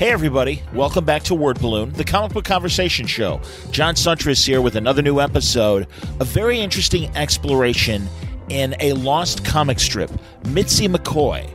[0.00, 0.62] Hey, everybody.
[0.72, 3.38] Welcome back to Word Balloon, the comic book conversation show.
[3.70, 5.88] John Siuntres here with another new episode,
[6.18, 8.08] a very interesting exploration
[8.48, 10.10] in a lost comic strip,
[10.46, 11.50] Mitzi McCoy.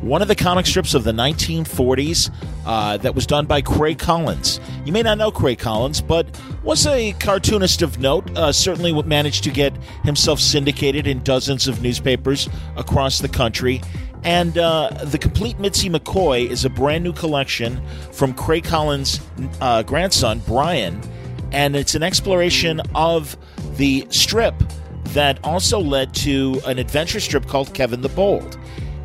[0.00, 2.32] One of the comic strips of the 1940s
[2.66, 4.58] uh, that was done by Craig Collins.
[4.84, 6.26] You may not know Craig Collins, but
[6.64, 8.28] was a cartoonist of note.
[8.36, 9.72] Uh, certainly managed to get
[10.02, 13.80] himself syndicated in dozens of newspapers across the country.
[14.26, 17.80] And uh, the complete Mitzi McCoy is a brand new collection
[18.10, 19.20] from Craig Collins'
[19.60, 21.00] uh, grandson, Brian.
[21.52, 23.36] And it's an exploration of
[23.76, 24.54] the strip
[25.10, 28.58] that also led to an adventure strip called Kevin the Bold.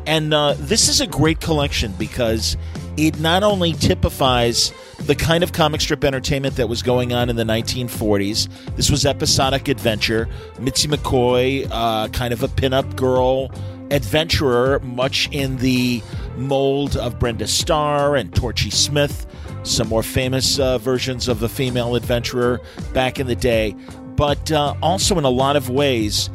[0.06, 2.56] And uh, this is a great collection because
[2.96, 7.36] it not only typifies the kind of comic strip entertainment that was going on in
[7.36, 8.48] the 1940s.
[8.74, 10.28] This was episodic adventure.
[10.58, 13.52] Mitzi McCoy, uh, kind of a pinup girl
[13.92, 16.02] adventurer, much in the
[16.36, 19.26] mold of Brenda Starr and Torchy Smith,
[19.62, 22.60] some more famous uh, versions of the female adventurer
[22.94, 23.76] back in the day.
[24.16, 26.30] But uh, also, in a lot of ways,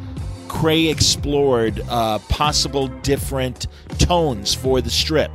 [0.46, 3.66] Kreigh explored uh, possible different
[3.98, 5.30] tones for the strip,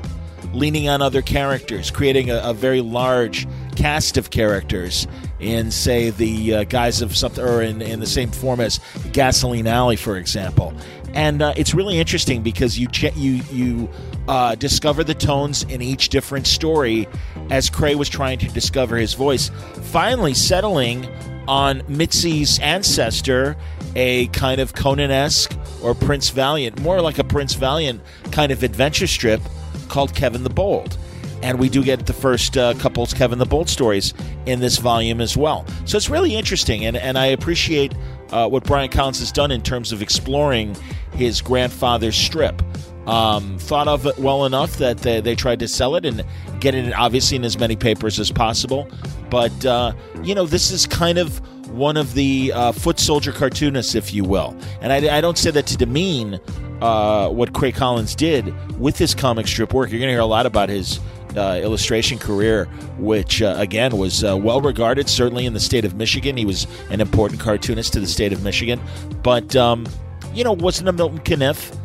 [0.54, 5.08] leaning on other characters, creating a, a very large cast of characters
[5.40, 8.80] in, say, the uh, guise of something, or in, in the same form as
[9.12, 10.74] Gasoline Alley, for example
[11.14, 13.90] and uh, it's really interesting because you ch- you you
[14.28, 17.08] uh, discover the tones in each different story
[17.50, 19.50] as Kreigh was trying to discover his voice,
[19.92, 21.08] finally settling
[21.48, 23.56] on Mitzi's ancestor,
[23.96, 29.08] a kind of Conan-esque or Prince Valiant, more like a Prince Valiant kind of adventure
[29.08, 29.42] strip
[29.90, 30.98] called Kevin the Bold.
[31.42, 34.14] And we do get the first uh, couple's Kevin the Bold stories
[34.46, 35.66] in this volume as well.
[35.84, 37.94] So it's really interesting, and, and I appreciate
[38.34, 40.76] uh, what Brian Collins has done in terms of exploring
[41.14, 42.62] his grandfather's strip.
[43.08, 46.24] Um, thought of it well enough that they, they, tried to sell it and
[46.62, 48.90] get it obviously in as many papers as possible.
[49.30, 49.92] But, uh,
[50.24, 54.24] you know, this is kind of one of the uh, foot soldier cartoonists, if you
[54.24, 54.56] will.
[54.82, 56.40] And I, I don't say that to demean
[56.82, 59.90] uh, what Craig Collins did with his comic strip work.
[59.92, 61.00] You're going to hear a lot about his
[61.38, 62.66] uh, illustration career,
[62.98, 66.38] which uh, again was uh, well regarded, certainly in the state of Michigan.
[66.38, 68.80] He was an important cartoonist to the state of Michigan,
[69.22, 69.86] but um,
[70.34, 71.76] you know, wasn't a Milton Caniff,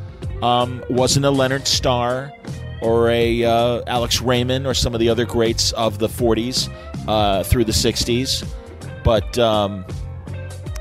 [0.43, 2.33] um, wasn't a Leonard Starr
[2.81, 6.73] or a uh, Alex Raymond or some of the other greats of the 40s
[7.09, 8.47] uh, through the 60s.
[9.03, 9.85] But um,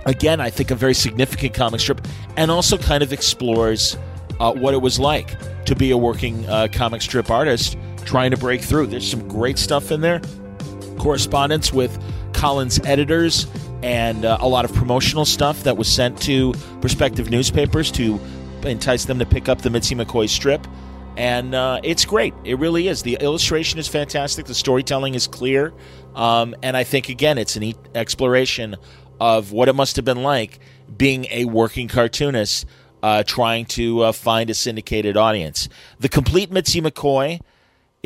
[0.05, 2.05] again, I think a very significant comic strip
[2.35, 3.97] and also kind of explores
[4.39, 5.35] uh, what it was like
[5.65, 8.87] to be a working comic strip artist trying to break through.
[8.87, 10.21] There's some great stuff in there.
[10.97, 12.01] Correspondence with
[12.33, 13.45] Collins editors
[13.83, 18.19] and uh, a lot of promotional stuff that was sent to prospective newspapers to
[18.63, 20.65] entice them to pick up the Mitzi McCoy strip.
[21.17, 22.33] And uh, it's great.
[22.43, 23.03] It really is.
[23.03, 24.45] The illustration is fantastic.
[24.45, 25.73] The storytelling is clear.
[26.15, 28.75] Um, and I think, again, it's an e- exploration
[29.19, 30.59] of what it must have been like
[30.95, 32.65] being a working cartoonist
[33.01, 35.69] uh, trying to uh, find a syndicated audience.
[35.99, 37.41] The complete Mitzi McCoy,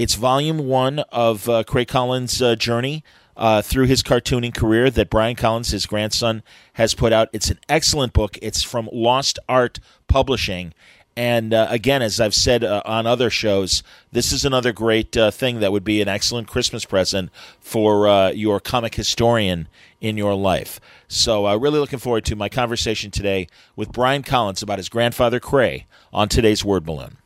[0.02, 3.04] it's volume one of uh, Craig Collins' uh, journey
[3.38, 6.42] uh, through his cartooning career that Brian Collins, his grandson,
[6.74, 7.30] has put out.
[7.34, 8.36] It's an excellent book.
[8.42, 10.74] It's from Lost Art Publishing.
[11.16, 15.30] And uh, again, as I've said uh, on other shows, this is another great uh,
[15.30, 17.30] thing that would be an excellent Christmas present
[17.60, 19.68] for uh, your comic historian
[20.00, 20.80] in your life.
[21.08, 23.46] So, uh, really looking forward to my conversation today
[23.76, 27.18] with Brian Collins about his grandfather Kreigh on today's Word Balloon.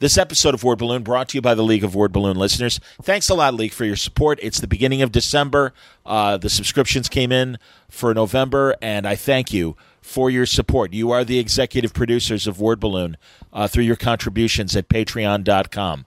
[0.00, 2.78] This episode of Word Balloon brought to you by the League of Word Balloon listeners.
[3.02, 4.38] Thanks a lot, League, for your support.
[4.40, 5.74] It's the beginning of December.
[6.06, 10.92] Uh, the subscriptions came in for November, and I thank you for your support.
[10.92, 13.16] You are the executive producers of Word Balloon
[13.52, 16.06] uh, through your contributions at patreon.com.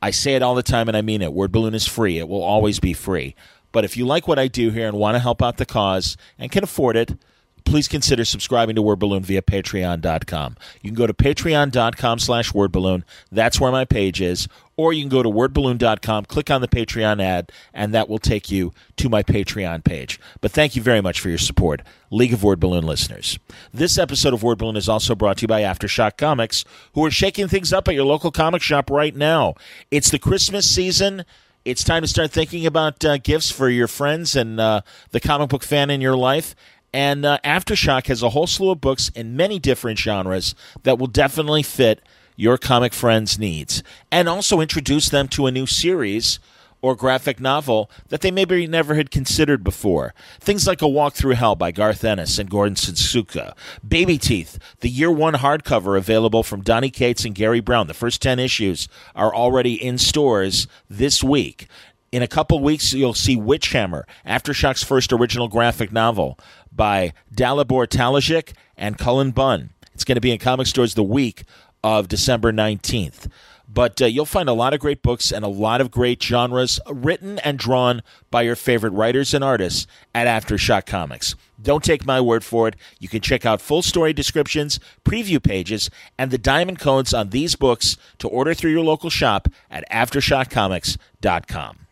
[0.00, 1.34] I say it all the time, and I mean it.
[1.34, 3.34] Word Balloon is free, it will always be free.
[3.70, 6.16] But if you like what I do here and want to help out the cause
[6.38, 7.18] and can afford it,
[7.64, 10.56] please consider subscribing to Word Balloon via patreon.com.
[10.82, 13.02] You can go to patreon.com slash wordballoon.
[13.30, 14.48] That's where my page is.
[14.76, 18.50] Or you can go to wordballoon.com, click on the Patreon ad, and that will take
[18.50, 20.18] you to my Patreon page.
[20.40, 23.38] But thank you very much for your support, League of Word Balloon listeners.
[23.74, 26.64] This episode of Word Balloon is also brought to you by Aftershock Comics,
[26.94, 29.54] who are shaking things up at your local comic shop right now.
[29.90, 31.26] It's the Christmas season
[31.64, 34.80] it's time to start thinking about uh, gifts for your friends and uh,
[35.10, 36.54] the comic book fan in your life.
[36.92, 41.06] And uh, Aftershock has a whole slew of books in many different genres that will
[41.06, 42.02] definitely fit
[42.36, 43.82] your comic friends' needs.
[44.10, 46.40] And also introduce them to a new series
[46.82, 50.14] or graphic novel that they maybe never had considered before.
[50.40, 53.54] Things like A Walk Through Hell by Garth Ennis and Gordon Sudžuka.
[53.86, 57.86] Baby Teeth, the year one hardcover available from Donny Cates and Gary Brown.
[57.86, 61.68] The first 10 issues are already in stores this week.
[62.12, 66.36] In a couple weeks, you'll see Witchhammer, Aftershock's first original graphic novel
[66.72, 69.70] by Dalibor Talajic and Cullen Bunn.
[69.94, 71.44] It's going to be in comic stores the week
[71.84, 73.30] of December 19th.
[73.72, 76.80] But uh, you'll find a lot of great books and a lot of great genres
[76.90, 81.36] written and drawn by your favorite writers and artists at Aftershock Comics.
[81.62, 82.74] Don't take my word for it.
[82.98, 87.54] You can check out full story descriptions, preview pages, and the diamond codes on these
[87.54, 91.86] books to order through your local shop at AftershockComics.com.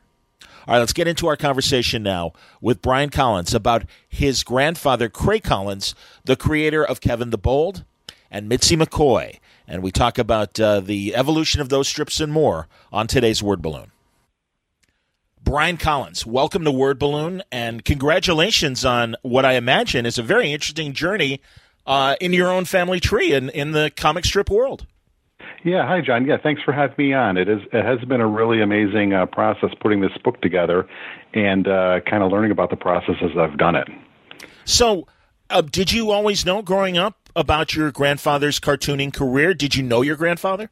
[0.69, 5.41] All right, let's get into our conversation now with Brian Collins about his grandfather, Kreigh
[5.41, 5.95] Collins,
[6.25, 7.85] the creator of Kevin the Bold
[8.31, 9.39] and Mitzi McCoy
[9.69, 13.61] and we talk about uh, the evolution of those strips and more on today's Word
[13.61, 13.93] Balloon.
[15.45, 20.53] Brian Collins, welcome to Word Balloon, and congratulations on what I imagine is a very
[20.53, 21.41] interesting journey
[21.87, 24.87] uh, in your own family tree and in the comic strip world.
[25.65, 26.27] Yeah, hi John.
[26.27, 27.37] Yeah, thanks for having me on.
[27.37, 30.89] It is it has been a really amazing uh, process putting this book together,
[31.35, 33.89] and uh, kind of learning about the process as I've done it.
[34.65, 35.07] So,
[35.51, 39.55] uh, did you always know growing up about your grandfather's cartooning career?
[39.55, 40.71] Did you know your grandfather?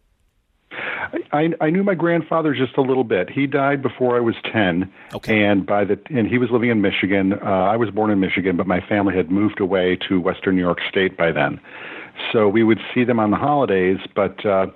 [1.32, 3.30] I, I knew my grandfather just a little bit.
[3.30, 5.44] He died before I was ten, okay.
[5.44, 7.34] and by the and he was living in Michigan.
[7.34, 10.62] Uh, I was born in Michigan, but my family had moved away to Western New
[10.62, 11.60] York State by then.
[12.32, 14.66] So we would see them on the holidays, but uh,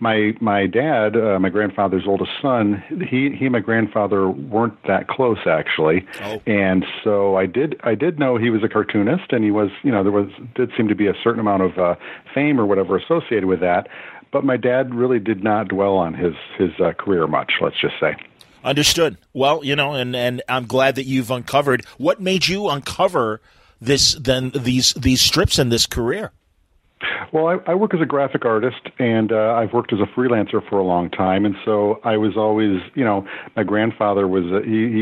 [0.00, 5.08] my my dad, uh, my grandfather's oldest son, he he and my grandfather weren't that
[5.08, 6.42] close actually, oh.
[6.46, 9.90] and so I did I did know he was a cartoonist, and he was you
[9.90, 11.94] know there was did seem to be a certain amount of uh,
[12.34, 13.88] fame or whatever associated with that,
[14.32, 17.54] but my dad really did not dwell on his his uh, career much.
[17.60, 18.16] Let's just say.
[18.64, 19.18] Understood.
[19.32, 23.40] Well, you know, and and I'm glad that you've uncovered what made you uncover
[23.80, 26.32] this then these these strips in this career.
[27.32, 30.66] Well, I, I work as a graphic artist, and uh, I've worked as a freelancer
[30.68, 34.60] for a long time, and so I was always, you know, my grandfather was uh,
[34.64, 35.00] he, he,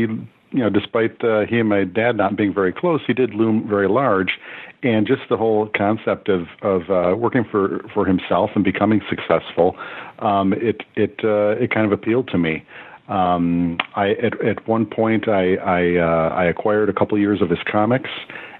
[0.53, 3.67] you know, despite uh, he and my dad not being very close, he did loom
[3.67, 4.39] very large,
[4.83, 9.75] and just the whole concept of of uh, working for for himself and becoming successful,
[10.19, 12.63] um, it it uh, it kind of appealed to me.
[13.07, 17.49] Um, I at at one point I I, uh, I acquired a couple years of
[17.49, 18.09] his comics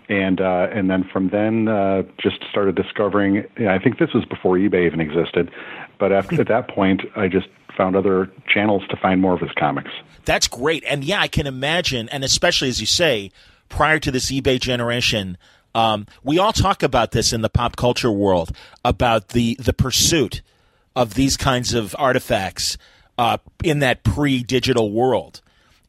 [0.10, 3.36] and uh, and then from then uh, just started discovering.
[3.36, 5.52] You know, I think this was before eBay even existed,
[6.00, 9.52] but after at that point, I just found other channels to find more of his
[9.58, 9.92] comics.
[10.26, 13.32] That's great, and yeah, I can imagine, and especially as you say,
[13.70, 15.38] prior to this eBay generation.
[15.76, 20.44] Um, we all talk about this in the pop culture world about the the pursuit
[20.96, 22.78] of these kinds of artifacts
[23.18, 25.42] uh, in that pre-digital world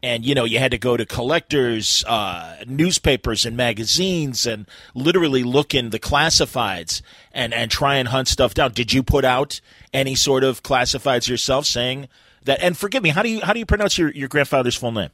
[0.05, 5.43] and you know you had to go to collectors uh, newspapers and magazines and literally
[5.43, 7.01] look in the classifieds
[7.33, 9.61] and and try and hunt stuff down did you put out
[9.93, 12.07] any sort of classifieds yourself saying
[12.45, 14.93] that and forgive me how do you how do you pronounce your, your grandfather's full
[14.93, 15.11] name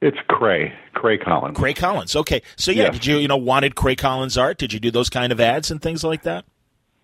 [0.00, 1.58] it's Kreigh, Kreigh Collins.
[1.58, 2.14] Kreigh Collins.
[2.14, 2.92] Okay, so yeah, yes.
[2.92, 4.56] did you you know wanted Kreigh Collins art?
[4.56, 6.44] Did you do those kind of ads and things like that?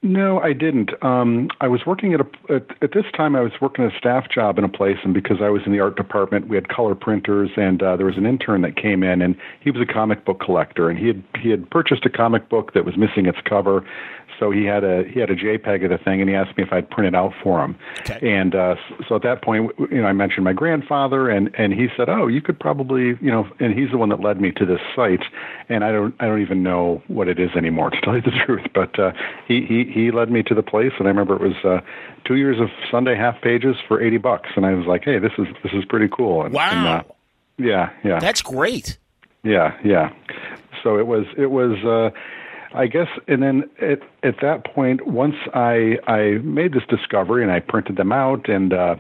[0.05, 0.91] No, I didn't.
[1.03, 3.35] Um, I was working at a at, at this time.
[3.35, 5.81] I was working a staff job in a place, and because I was in the
[5.81, 9.23] art department, we had color printers, and uh, there was an intern that came in,
[9.23, 12.51] and he was a comic book collector, and he had he had purchased a comic
[12.51, 13.83] book that was missing its cover,
[14.39, 16.65] so he had a he had a JPEG of the thing, and he asked me
[16.65, 17.77] if I'd print it out for him.
[18.01, 18.19] Okay.
[18.37, 18.77] And uh,
[19.09, 22.27] so at that point, you know, I mentioned my grandfather, and and he said, "Oh,
[22.27, 25.23] you could probably, you know," and he's the one that led me to this site,
[25.69, 28.33] and I don't I don't even know what it is anymore to tell you the
[28.45, 29.13] truth, but uh,
[29.47, 31.81] he he he led me to the place, and I remember it was uh,
[32.25, 35.33] two years of Sunday half pages for eighty bucks, and I was like, "Hey, this
[35.39, 36.71] is this is pretty cool." And, wow.
[36.71, 37.03] And, uh,
[37.57, 38.19] yeah, yeah.
[38.19, 38.99] That's great.
[39.45, 40.13] Yeah, yeah.
[40.83, 41.83] So it was it was.
[41.85, 42.11] Uh,
[42.75, 47.53] I guess, and then at at that point, once I I made this discovery and
[47.53, 48.97] I printed them out, and uh,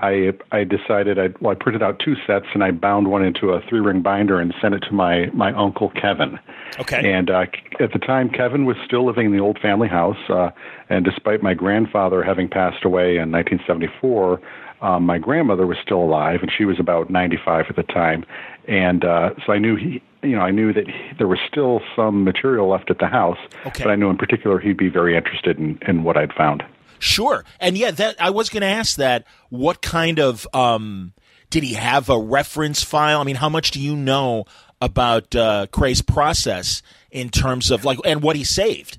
[0.00, 3.50] I I decided I well I printed out two sets and I bound one into
[3.50, 6.38] a three ring binder and sent it to my my uncle Kevin.
[6.78, 7.12] Okay.
[7.12, 7.46] And uh,
[7.80, 10.50] at the time, Kevin was still living in the old family house, uh,
[10.88, 14.40] and despite my grandfather having passed away in 1974.
[14.80, 18.24] Um, my grandmother was still alive, and she was about 95 at the time,
[18.66, 21.80] and uh, so I knew he, you know, I knew that he, there was still
[21.96, 23.82] some material left at the house, okay.
[23.82, 26.62] but I knew in particular he'd be very interested in, in what I'd found.
[27.00, 29.24] Sure, and yeah, that I was going to ask that.
[29.50, 31.12] What kind of um,
[31.50, 33.20] did he have a reference file?
[33.20, 34.44] I mean, how much do you know
[34.80, 38.98] about uh, Kreigh's process in terms of like and what he saved?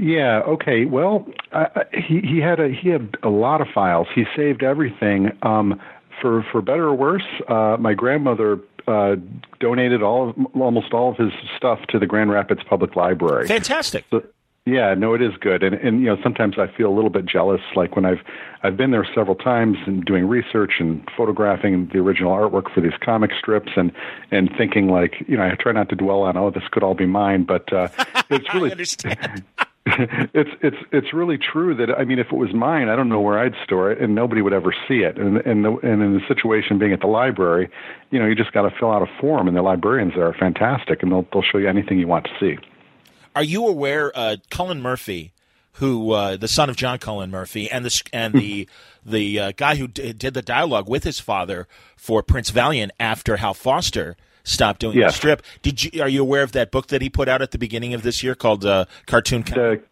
[0.00, 0.40] Yeah.
[0.46, 0.86] Okay.
[0.86, 4.08] Well, uh, he he had a he had a lot of files.
[4.14, 5.30] He saved everything.
[5.42, 5.78] Um,
[6.20, 9.16] for for better or worse, uh, my grandmother uh,
[9.58, 13.46] donated all of, almost all of his stuff to the Grand Rapids Public Library.
[13.46, 14.04] Fantastic.
[14.10, 14.22] So,
[14.66, 17.26] yeah, no, it is good, and and you know sometimes I feel a little bit
[17.26, 17.60] jealous.
[17.74, 18.20] Like when I've
[18.62, 22.92] I've been there several times and doing research and photographing the original artwork for these
[23.02, 23.92] comic strips, and
[24.30, 26.94] and thinking like you know I try not to dwell on oh this could all
[26.94, 27.88] be mine, but uh,
[28.30, 28.70] it's really
[30.34, 33.20] it's it's it's really true that I mean, if it was mine, I don't know
[33.20, 35.16] where I'd store it, and nobody would ever see it.
[35.16, 37.70] And and the, and in the situation being at the library,
[38.10, 40.34] you know, you just got to fill out a form, and the librarians there are
[40.34, 42.58] fantastic, and they'll they'll show you anything you want to see.
[43.34, 45.32] Are you aware, uh, Cullen Murphy,
[45.74, 48.68] who uh, the son of John Cullen Murphy, and the and the
[49.06, 53.38] the uh, guy who d- did the dialogue with his father for Prince Valiant after
[53.38, 54.16] Hal Foster?
[54.44, 55.12] Stopped doing yes.
[55.12, 55.42] the strip.
[55.62, 56.02] Did you?
[56.02, 58.22] Are you aware of that book that he put out at the beginning of this
[58.22, 59.42] year called uh, Cartoon?
[59.42, 59.82] The,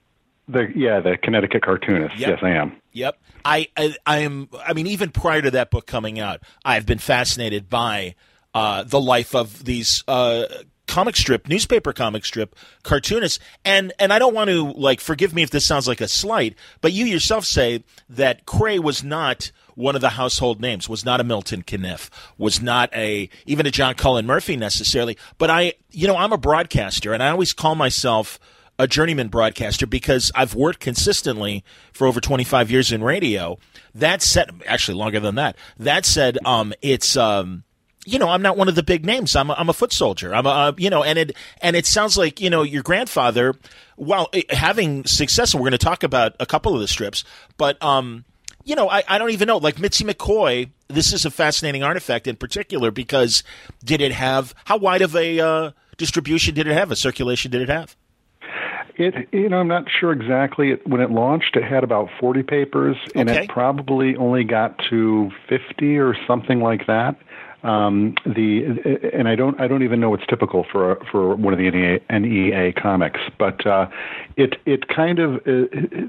[0.48, 2.18] the yeah, the Connecticut cartoonist.
[2.18, 2.28] Yep.
[2.28, 2.76] Yes, I am.
[2.92, 3.18] Yep.
[3.44, 4.48] I, I I am.
[4.66, 8.14] I mean, even prior to that book coming out, I've been fascinated by
[8.54, 10.04] uh, the life of these.
[10.08, 10.46] Uh,
[10.86, 15.42] comic strip newspaper comic strip cartoonists and and I don't want to like forgive me
[15.42, 19.94] if this sounds like a slight but you yourself say that Kreigh was not one
[19.94, 23.94] of the household names, was not a Milton Caniff, was not a even a John
[23.94, 25.16] Cullen Murphy necessarily.
[25.38, 28.40] But I, you know, I'm a broadcaster, and I always call myself
[28.78, 33.58] a journeyman broadcaster because I've worked consistently for over 25 years in radio.
[33.94, 35.56] That said, actually longer than that.
[35.78, 37.64] That said, um, it's um,
[38.04, 39.36] you know, I'm not one of the big names.
[39.36, 40.34] I'm a, I'm a foot soldier.
[40.34, 43.54] I'm a, uh, you know, and it and it sounds like you know your grandfather,
[43.94, 47.22] while eh, having success, and we're going to talk about a couple of the strips,
[47.58, 48.24] but um,
[48.68, 49.56] you know, I, I don't even know.
[49.56, 53.42] Like Mitzi McCoy, this is a fascinating artifact in particular because
[53.82, 56.90] did it have how wide of a uh, distribution did it have?
[56.90, 57.96] A circulation did it have?
[58.96, 60.72] It, you know, I'm not sure exactly.
[60.84, 63.44] When it launched, it had about 40 papers, and Okay.
[63.44, 67.16] it probably only got to 50 or something like that.
[67.64, 71.58] Um, the and I don't I don't even know what's typical for for one of
[71.58, 73.88] the NEA, NEA comics, but uh,
[74.36, 75.66] it it kind of uh,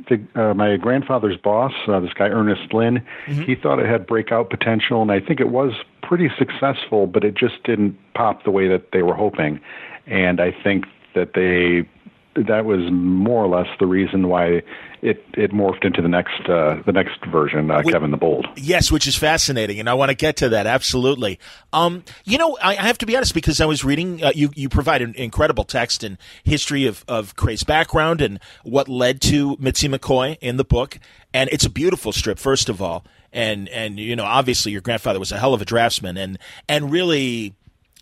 [0.10, 3.04] the, uh, my grandfather's boss, uh, this guy Ernest Lynn,
[3.46, 7.34] he thought it had breakout potential, and I think it was pretty successful, but it
[7.34, 9.60] just didn't pop the way that they were hoping,
[10.06, 11.88] and I think that they
[12.36, 14.62] that was more or less the reason why
[15.02, 18.48] it it morphed into the next uh, the next version, uh, Kevin the Bold.
[18.56, 21.40] Yes, which is fascinating, and I want to get to that absolutely.
[21.72, 24.24] Um, you know, I, I have to be honest because I was reading.
[24.24, 28.90] Uh, you you provide an incredible text and history of of Kreigh's background and what
[28.90, 31.00] led to Mitzi McCoy in the book,
[31.34, 32.40] and it's a beautiful strip.
[32.40, 35.66] First of all, and and you know, obviously, your grandfather was a hell of a
[35.66, 36.38] draftsman, and
[36.68, 37.56] and really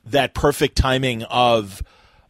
[0.05, 1.83] that perfect timing of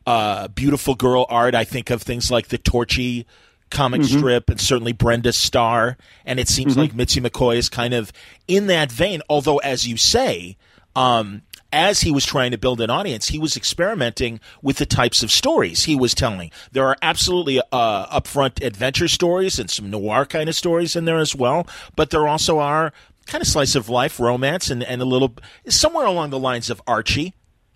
[0.06, 1.56] uh, beautiful girl art.
[1.56, 3.26] I think of things like the Torchy
[3.70, 5.98] comic strip and certainly Brenda Starr.
[6.26, 8.12] And it seems like Mitzi McCoy is kind of
[8.48, 9.22] in that vein.
[9.30, 10.58] Although, as you say,
[10.96, 15.22] um, as he was trying to build an audience, he was experimenting with the types
[15.22, 16.52] of stories he was telling.
[16.72, 21.18] There are absolutely uh, upfront adventure stories and some noir kind of stories in there
[21.18, 22.94] as well, but there also are
[23.26, 25.36] kind of slice of life romance and, and a little
[25.68, 27.34] somewhere along the lines of Archie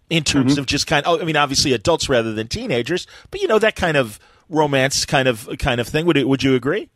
[0.10, 3.48] in terms of just kind of, I mean, obviously adults rather than teenagers, but you
[3.48, 4.20] know, that kind of
[4.52, 6.06] romance kind of, kind of thing.
[6.06, 6.90] Would, it, would you agree?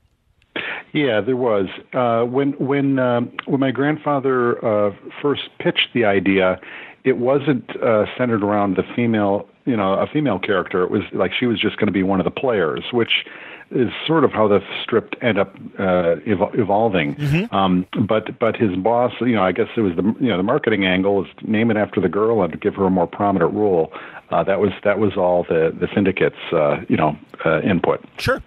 [0.93, 1.67] Yeah, there was.
[1.93, 6.57] Uh, when when um, when my grandfather uh, first pitched the idea,
[7.03, 10.83] it wasn't uh, centered around the female, you know, a female character.
[10.83, 13.25] It was like she was just going to be one of the players, which
[13.71, 17.15] is sort of how the strip ended up uh, evol- evolving.
[17.51, 20.43] Um, but but his boss, you know, I guess it was the you know the
[20.43, 23.91] marketing angle is name it after the girl and give her a more prominent role.
[24.29, 27.15] Uh, that was that was all the the syndicate's uh, you know
[27.45, 28.03] uh, input.
[28.17, 28.41] Sure.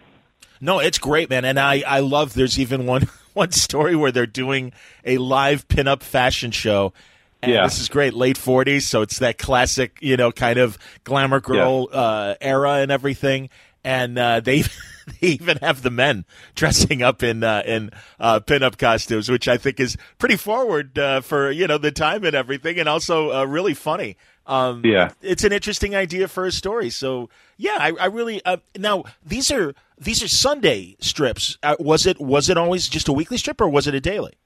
[0.60, 1.44] No, it's great, man.
[1.44, 4.72] And I, I love there's even one one story where they're doing
[5.04, 6.92] a live pinup fashion show.
[7.40, 7.62] And Yeah.
[7.64, 11.88] this is great, late forties, so it's that classic, you know, kind of glamour girl
[11.92, 13.48] uh, era and everything.
[13.84, 14.64] And uh, they
[15.20, 16.24] they even have the men
[16.54, 21.20] dressing up in uh, in uh, pinup costumes, which I think is pretty forward uh,
[21.20, 24.16] for you know the time and everything, and also uh, really funny.
[24.46, 25.10] Um, Yeah.
[25.20, 26.88] it's an interesting idea for a story.
[26.88, 31.58] So yeah, I, I really uh, now these are these are Sunday strips.
[31.62, 34.38] Uh, was it was it always just a weekly strip or was it a daily?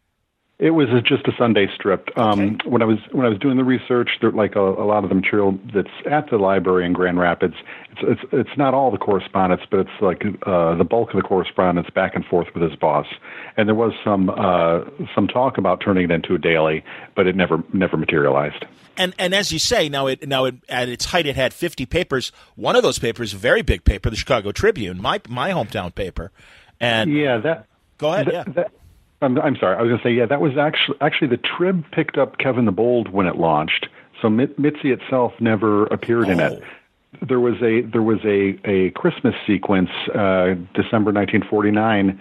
[0.58, 2.16] It was just a Sunday strip.
[2.16, 5.02] Um, When I was when I was doing the research, there, like a, a lot
[5.02, 7.54] of the material that's at the library in Grand Rapids,
[7.90, 11.26] it's it's it's not all the correspondence, but it's like uh, the bulk of the
[11.26, 13.06] correspondence back and forth with his boss.
[13.56, 14.84] And there was some uh,
[15.16, 16.84] some talk about turning it into a daily,
[17.16, 18.64] but it never never materialized.
[18.96, 21.86] And and as you say, now it now it, at its height it had fifty
[21.86, 22.30] papers.
[22.54, 26.30] One of those papers, a very big paper, the Chicago Tribune, my my hometown paper.
[26.78, 27.66] And Yeah, that
[27.98, 28.52] go ahead, Th- yeah.
[28.52, 28.72] That,
[29.22, 29.76] I'm, I'm sorry.
[29.76, 32.64] I was going to say, yeah, that was actually actually the Trib picked up Kevin
[32.64, 33.88] the Bold when it launched.
[34.20, 36.32] So Mitzi itself never appeared oh.
[36.32, 36.62] in it.
[36.62, 36.66] Oh.
[37.26, 42.20] There was a there was a a Christmas sequence, uh, December 1949,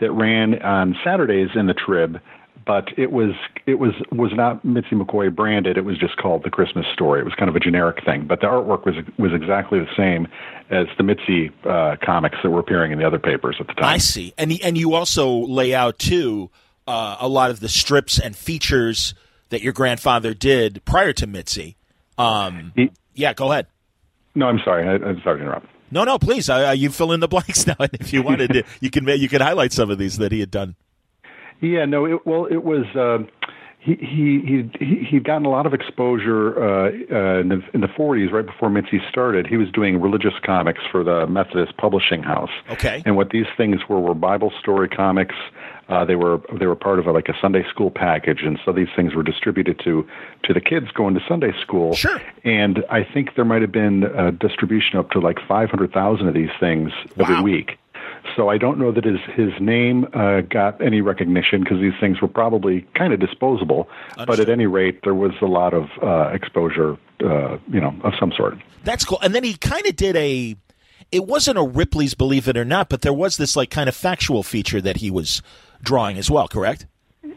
[0.00, 2.20] that ran on Saturdays in the Trib
[2.64, 3.32] but it was
[3.66, 5.76] it was was not Mitzi McCoy branded.
[5.76, 7.20] It was just called the Christmas Story.
[7.20, 10.28] It was kind of a generic thing, but the artwork was was exactly the same
[10.70, 13.84] as the Mitzi uh, comics that were appearing in the other papers at the time.
[13.84, 16.50] I see, and and you also lay out too
[16.86, 19.14] uh, a lot of the strips and features
[19.50, 21.76] that your grandfather did prior to Mitzi.
[22.18, 23.66] Um, he, yeah, go ahead.
[24.34, 24.86] No, I'm sorry.
[24.86, 25.66] I, I'm sorry to interrupt.
[25.90, 26.48] No, no, please.
[26.48, 29.28] Uh, you fill in the blanks now, and if you wanted, to, you can you
[29.28, 30.74] can highlight some of these that he had done.
[31.62, 32.84] Yeah, no, it, well, it was.
[32.94, 33.24] Uh,
[33.78, 37.88] he he he he'd gotten a lot of exposure uh, uh, in, the, in the
[37.88, 39.46] 40s, right before Mitzi started.
[39.46, 42.50] He was doing religious comics for the Methodist Publishing House.
[42.70, 43.02] Okay.
[43.04, 45.34] And what these things were were Bible story comics.
[45.88, 48.72] Uh, they were they were part of a, like a Sunday school package, and so
[48.72, 50.06] these things were distributed to
[50.44, 51.94] to the kids going to Sunday school.
[51.94, 52.20] Sure.
[52.44, 56.50] And I think there might have been a distribution up to like 500,000 of these
[56.60, 57.26] things wow.
[57.26, 57.78] every week.
[58.36, 62.20] So I don't know that his his name uh, got any recognition because these things
[62.20, 63.88] were probably kind of disposable.
[64.16, 68.12] But at any rate, there was a lot of uh, exposure, uh, you know, of
[68.18, 68.58] some sort.
[68.84, 69.18] That's cool.
[69.22, 70.56] And then he kind of did a.
[71.10, 73.94] It wasn't a Ripley's Believe It or Not, but there was this like kind of
[73.94, 75.42] factual feature that he was
[75.82, 76.48] drawing as well.
[76.48, 76.86] Correct?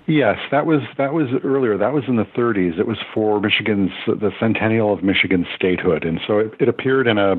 [0.08, 1.80] Yes, that was that was earlier.
[1.80, 2.78] That was in the 30s.
[2.78, 7.18] It was for Michigan's the centennial of Michigan's statehood, and so it, it appeared in
[7.18, 7.36] a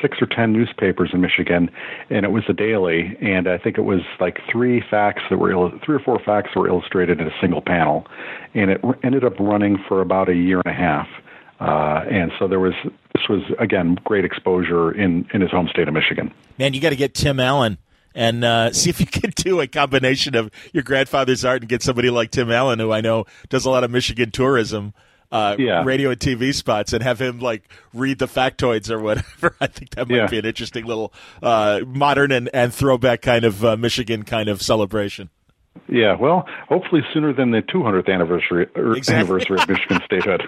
[0.00, 1.70] six or ten newspapers in Michigan,
[2.10, 3.16] and it was a daily.
[3.22, 5.52] And I think it was like three facts that were
[5.84, 8.04] three or four facts were illustrated in a single panel,
[8.52, 11.06] and it ended up running for about a year and a half.
[11.60, 12.74] Uh, and so there was
[13.14, 16.34] this was again great exposure in in his home state of Michigan.
[16.58, 17.78] Man, you got to get Tim Allen
[18.14, 21.82] and uh, see if you can do a combination of your grandfather's art and get
[21.82, 24.94] somebody like Tim Allen, who I know does a lot of Michigan tourism.
[25.30, 25.82] Uh, yeah.
[25.82, 29.56] radio and TV spots and have him like read the factoids or whatever.
[29.62, 30.26] I think that might yeah.
[30.26, 31.10] be an interesting little
[31.42, 35.30] uh, modern and, and throwback kind of uh, Michigan kind of celebration.
[35.88, 39.34] Yeah, well, hopefully sooner than the 200th anniversary er, exactly.
[39.34, 40.42] anniversary of Michigan statehood.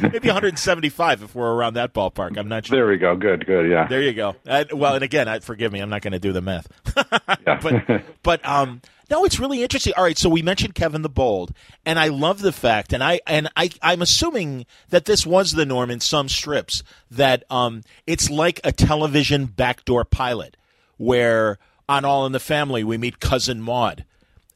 [0.00, 2.36] Maybe 175 if we're around that ballpark.
[2.36, 2.76] I'm not sure.
[2.76, 3.16] There we go.
[3.16, 3.70] Good, good.
[3.70, 3.88] Yeah.
[3.88, 4.36] There you go.
[4.72, 5.80] well, and again, I, forgive me.
[5.80, 6.68] I'm not going to do the math.
[7.44, 9.92] but, but um, no, it's really interesting.
[9.96, 11.52] All right, so we mentioned Kevin the Bold,
[11.84, 15.64] and I love the fact, and I and I I'm assuming that this was the
[15.64, 20.56] norm in some strips that um, it's like a television backdoor pilot
[20.96, 24.04] where on All in the Family we meet cousin Maud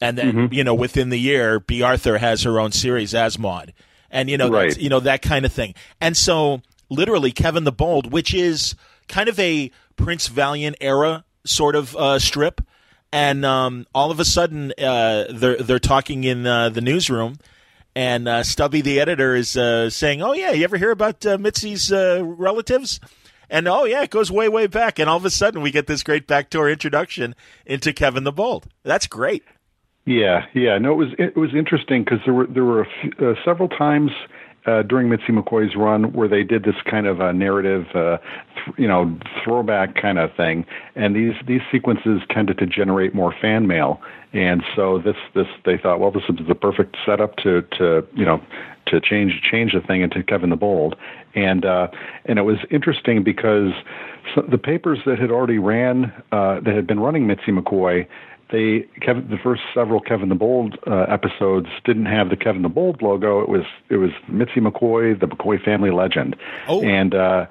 [0.01, 0.53] and then mm-hmm.
[0.53, 3.73] you know within the year, Bea Arthur has her own series as Maud,
[4.09, 4.77] and you know right.
[4.77, 5.75] you know that kind of thing.
[6.01, 8.75] And so literally Kevin the Bold, which is
[9.07, 12.61] kind of a Prince Valiant era sort of uh, strip,
[13.13, 17.37] and um, all of a sudden uh, they're they're talking in uh, the newsroom.
[17.93, 21.37] And uh, Stubby, the editor, is uh, saying, "Oh yeah, you ever hear about uh,
[21.37, 23.01] Mitzi's relatives?"
[23.49, 24.97] And oh yeah, it goes way way back.
[24.97, 27.35] And all of a sudden, we get this great backdoor introduction
[27.65, 28.67] into Kevin the Bold.
[28.83, 29.43] That's great.
[30.05, 30.77] Yeah, yeah.
[30.77, 34.11] No, it was it was interesting because there were there were few, uh, several times
[34.65, 38.17] uh, during Mitzi McCoy's run where they did this kind of a narrative, uh,
[38.55, 43.33] th- you know, throwback kind of thing, and these these sequences tended to generate more
[43.41, 44.01] fan mail,
[44.33, 48.25] and so this this they thought, well, this is the perfect setup to to you
[48.25, 48.41] know
[48.87, 50.95] to change change the thing into Kevin the Bold,
[51.35, 51.87] and uh,
[52.25, 53.71] and it was interesting because
[54.35, 58.07] so the papers that had already ran uh, that had been running Mitzi McCoy
[58.51, 62.69] they Kevin the first several Kevin the Bold uh, episodes didn't have the Kevin the
[62.69, 63.41] Bold logo.
[63.41, 66.35] It was it was Mitzi McCoy, the McCoy family legend,
[66.67, 66.81] oh.
[66.83, 67.45] and uh,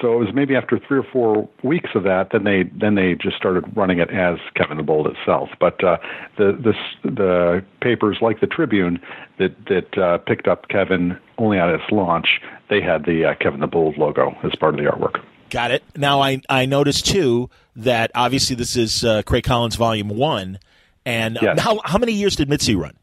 [0.00, 3.14] so it was maybe after three or four weeks of that, then they then they
[3.14, 5.50] just started running it as Kevin the Bold itself.
[5.60, 5.98] But uh,
[6.36, 9.00] the the the papers like the Tribune
[9.38, 13.60] that that uh, picked up Kevin only at its launch, they had the uh, Kevin
[13.60, 15.22] the Bold logo as part of the artwork.
[15.50, 15.84] Got it.
[15.96, 20.58] Now I I noticed too that obviously this is uh, Craig Collins Volume One,
[21.04, 21.60] and yes.
[21.60, 22.94] how how many years did Mitzi run?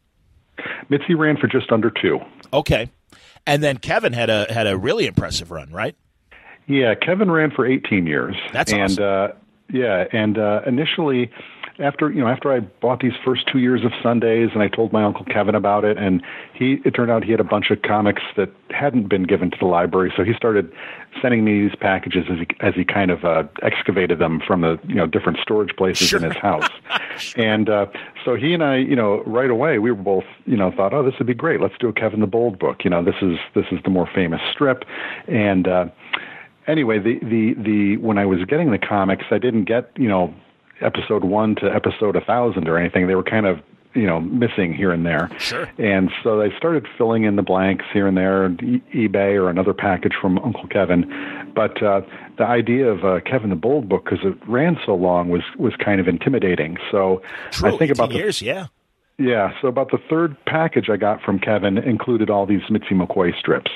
[0.88, 2.20] Mitzi ran for just under two.
[2.52, 2.90] Okay,
[3.46, 5.96] and then Kevin had a had a really impressive run, right?
[6.66, 8.36] Yeah, Kevin ran for 18 years.
[8.52, 9.04] That's and, awesome.
[9.04, 9.28] Uh,
[9.70, 11.30] yeah, and uh, initially
[11.78, 14.92] after you know after I bought these first two years of Sundays and I told
[14.92, 17.82] my uncle Kevin about it and he it turned out he had a bunch of
[17.82, 20.72] comics that hadn't been given to the library so he started
[21.20, 24.78] sending me these packages as he as he kind of uh, excavated them from the
[24.86, 26.18] you know different storage places sure.
[26.18, 26.68] in his house
[27.18, 27.44] sure.
[27.44, 27.86] and uh,
[28.24, 31.02] so he and I you know right away we were both you know thought oh
[31.02, 33.38] this would be great let's do a Kevin the Bold book you know this is
[33.54, 34.84] this is the more famous strip
[35.28, 35.86] and uh,
[36.66, 40.34] anyway, the the the when I was getting the comics, I didn't get you know
[40.80, 43.06] episode one to episode a thousand or anything.
[43.06, 43.60] They were kind of
[43.94, 45.30] you know missing here and there.
[45.38, 45.68] Sure.
[45.78, 49.72] And so I started filling in the blanks here and there, e- eBay or another
[49.72, 51.52] package from Uncle Kevin.
[51.54, 52.02] But uh,
[52.36, 55.74] the idea of uh, Kevin the Bold book, because it ran so long, was was
[55.82, 56.76] kind of intimidating.
[56.90, 58.66] So True, I think about the years, yeah.
[59.18, 63.38] yeah, so about the third package I got from Kevin included all these Mitzi McCoy
[63.38, 63.70] strips.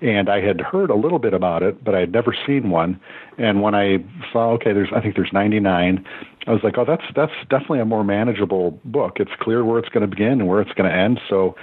[0.00, 3.00] And I had heard a little bit about it, but I had never seen one.
[3.38, 6.04] And when I saw, okay, there's I think there's 99,
[6.46, 9.16] I was like, oh, that's that's definitely a more manageable book.
[9.18, 11.20] It's clear where it's going to begin and where it's going to end.
[11.28, 11.56] So,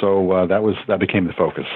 [0.00, 1.66] so uh, that was that became the focus.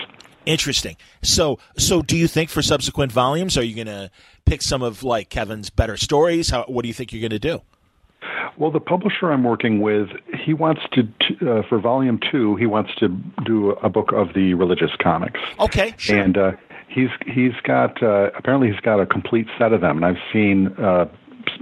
[0.47, 0.97] Interesting.
[1.23, 4.11] So, so do you think for subsequent volumes, are you going to
[4.47, 6.51] pick some of like Kevin's better stories?
[6.51, 7.61] How, what do you think you're going to do?
[8.57, 10.09] Well, the publisher I'm working with,
[10.45, 11.03] he wants to,
[11.41, 13.09] uh, for volume two, he wants to
[13.45, 15.41] do a book of the religious comics.
[15.59, 16.19] Okay, sure.
[16.19, 16.53] And uh,
[16.89, 20.69] he's he's got uh, apparently he's got a complete set of them, and I've seen
[20.79, 21.07] uh,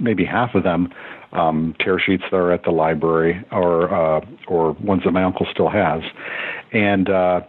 [0.01, 0.93] maybe half of them
[1.33, 5.47] um, tear sheets that are at the library, or uh, or ones that my uncle
[5.53, 6.03] still has,
[6.73, 7.09] and.
[7.09, 7.41] Uh,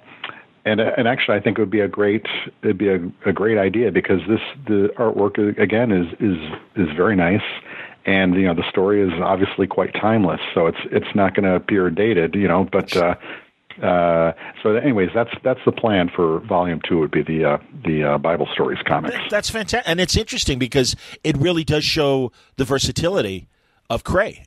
[0.65, 2.25] and and actually, I think it would be a great
[2.61, 6.37] it'd be a, a great idea because this the artwork again is is
[6.75, 7.41] is very nice,
[8.05, 11.55] and you know the story is obviously quite timeless, so it's it's not going to
[11.55, 12.67] appear dated, you know.
[12.69, 13.15] But uh,
[13.81, 16.99] uh, so, anyways, that's that's the plan for volume two.
[16.99, 19.15] Would be the uh, the uh, Bible stories comics.
[19.29, 23.47] That's fantastic, and it's interesting because it really does show the versatility
[23.89, 24.43] of Kreigh.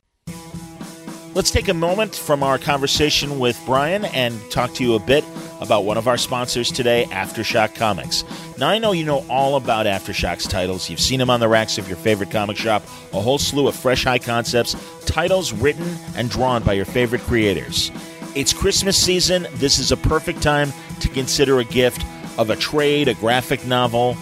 [1.35, 5.25] Let's take a moment from our conversation with Brian and talk to you a bit
[5.61, 8.23] about one of our sponsors today, Aftershock Comics.
[8.59, 10.91] Now, I know you know all about Aftershock's titles.
[10.91, 13.75] You've seen them on the racks of your favorite comic shop, a whole slew of
[13.75, 14.75] fresh high concepts,
[15.07, 17.91] titles written and drawn by your favorite creators.
[18.35, 19.47] It's Christmas season.
[19.53, 22.03] This is a perfect time to consider a gift
[22.39, 24.15] of a trade, a graphic novel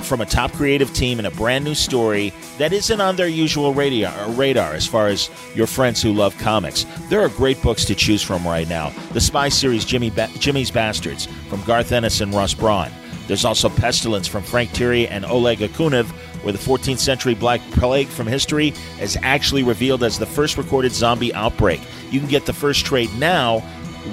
[0.00, 3.74] from a top creative team and a brand new story that isn't on their usual
[3.74, 6.86] radar, uh, radar as far as your friends who love comics.
[7.10, 8.90] There are great books to choose from right now.
[9.12, 12.90] The spy series Jimmy ba- Jimmy's Bastards from Garth Ennis and Russ Braun.
[13.26, 16.10] There's also Pestilence from Frank Tieri and Oleg Okunev,
[16.42, 20.92] where the 14th century Black Plague from history is actually revealed as the first recorded
[20.92, 21.80] zombie outbreak.
[22.10, 23.60] You can get the first trade now,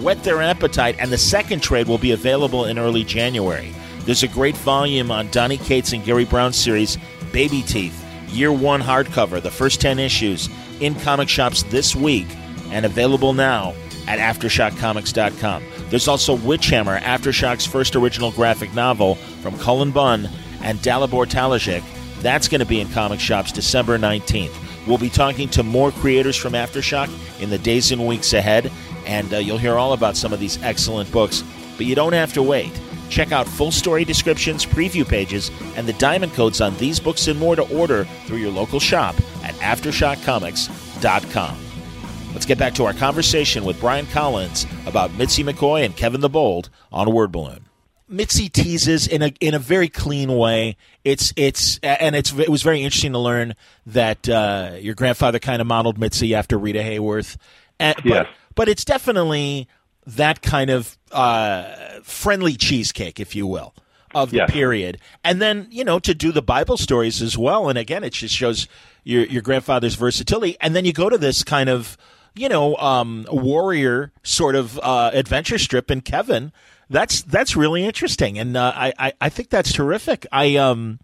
[0.02, 3.74] whet their appetite, and the second trade will be available in early January.
[4.00, 6.98] There's a great volume on Donny Cates and Gary Brown's series,
[7.32, 12.28] Baby Teeth, Year One hardcover, the first 10 issues, in comic shops this week
[12.72, 13.74] and available now
[14.08, 15.64] at AftershockComics.com.
[15.90, 20.30] There's also Witchhammer, Aftershock's first original graphic novel from Cullen Bunn
[20.62, 21.84] and Dalibor Talajic.
[22.26, 24.88] That's going to be in comic shops December 19th.
[24.88, 27.08] We'll be talking to more creators from Aftershock
[27.40, 28.72] in the days and weeks ahead,
[29.06, 31.44] and uh, you'll hear all about some of these excellent books.
[31.78, 32.72] But you don't have to wait.
[33.12, 37.40] Check out full story descriptions, preview pages, and the diamond codes on these books and
[37.40, 41.58] more to order through your local shop at AftershockComics.com.
[42.34, 46.30] Let's get back to our conversation with Brian Collins about Mitzi McCoy and Kevin the
[46.30, 47.65] Bold on Word Balloon.
[48.08, 50.78] Mitzi teases in a in a very clean way.
[51.04, 55.62] It's it's and it's it was very interesting to learn that uh, your grandfather kind
[55.62, 57.38] of modeled Mitzi after Rita Hayworth.
[57.80, 58.28] And, yes.
[58.28, 59.68] but, but it's definitely
[60.08, 61.64] that kind of uh,
[62.04, 63.74] friendly cheesecake, if you will,
[64.14, 64.52] of the Yes.
[64.52, 65.00] period.
[65.24, 67.68] And then, you know, to do the Bible stories as well.
[67.70, 68.68] And again, it just shows
[69.04, 70.58] your, your grandfather's versatility.
[70.62, 71.98] And then you go to this kind of,
[72.36, 76.52] you know, um, warrior sort of uh, adventure strip in Kevin.
[76.90, 80.28] That's that's really interesting, and uh, I, I I think that's terrific.
[80.32, 81.00] I um,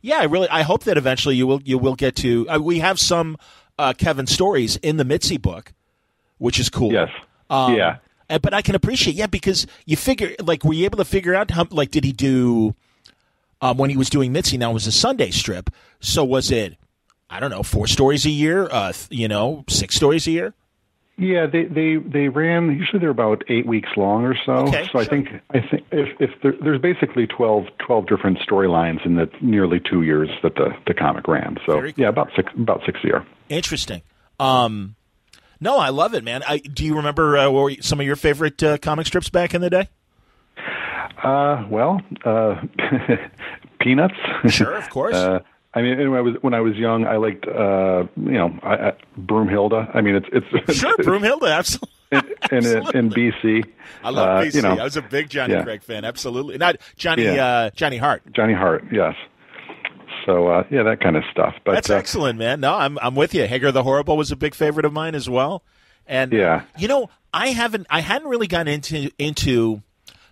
[0.00, 2.48] yeah, I really I hope that eventually you will you will get to.
[2.48, 3.36] Uh, we have some
[3.78, 5.72] uh, Kevin stories in the Mitzi book,
[6.38, 6.92] which is cool.
[6.92, 7.10] Yes.
[7.50, 7.98] Um, yeah.
[8.28, 11.50] But I can appreciate, yeah, because you figure, like, were you able to figure out
[11.50, 12.74] how, like, did he do,
[13.62, 15.70] um, when he was doing Mitzi, now it was a Sunday strip.
[16.00, 16.76] So was it,
[17.30, 20.52] I don't know, four stories a year, uh, th- you know, six stories a year?
[21.18, 22.70] Yeah, they they they ran.
[22.70, 24.52] Usually they're about eight weeks long or so.
[24.68, 29.04] Okay, so I think I think if if there, there's basically 12, 12 different storylines
[29.04, 31.56] in the nearly two years that the the comic ran.
[31.66, 31.90] So cool.
[31.96, 33.26] yeah, about six about six a year.
[33.48, 34.02] Interesting.
[34.38, 34.94] Um,
[35.60, 36.44] no, I love it, man.
[36.46, 39.54] I, do you remember uh, what were some of your favorite uh, comic strips back
[39.54, 39.88] in the day?
[41.20, 42.62] Uh, well, uh,
[43.80, 44.14] peanuts.
[44.48, 45.16] Sure, of course.
[45.74, 48.74] I mean, when I was when I was young, I liked uh, you know I,
[48.88, 49.94] I, Broomhilda.
[49.94, 51.94] I mean, it's it's Sure, Broomhilda, absolutely.
[52.50, 53.64] in, in, in BC.
[54.02, 54.54] I love uh, BC.
[54.54, 55.62] You know, I was a big Johnny yeah.
[55.62, 56.04] Craig fan.
[56.04, 57.46] Absolutely, not Johnny Yeah.
[57.46, 58.22] uh, Johnny Hart.
[58.32, 58.84] Johnny Hart.
[58.90, 59.14] Yes.
[60.24, 61.54] So uh, yeah, that kind of stuff.
[61.64, 62.60] But That's uh, excellent, man.
[62.60, 63.46] No, I'm I'm with you.
[63.46, 65.62] Hagar the Horrible was a big favorite of mine as well.
[66.06, 66.62] And Yeah.
[66.78, 69.82] you know, I haven't I hadn't really gotten into into